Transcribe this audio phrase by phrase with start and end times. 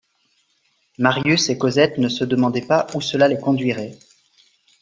[0.97, 3.99] Marius et Cosette ne se demandaient pas où cela les conduirait.